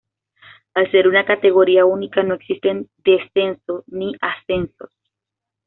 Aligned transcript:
Al 0.73 0.89
ser 0.89 1.07
una 1.07 1.25
categoría 1.25 1.85
única 1.85 2.23
no 2.23 2.33
existen 2.33 2.89
descenso 3.05 3.83
ni 3.85 4.13
ascensos. 4.19 4.89